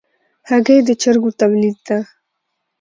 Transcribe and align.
هګۍ 0.49 0.79
د 0.87 0.89
چرګو 1.01 1.29
تولید 1.39 1.77
ده. 1.87 1.97